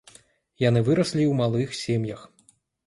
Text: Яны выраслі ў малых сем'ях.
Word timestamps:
Яны 0.63 0.79
выраслі 0.89 1.23
ў 1.27 1.33
малых 1.45 1.79
сем'ях. 1.83 2.21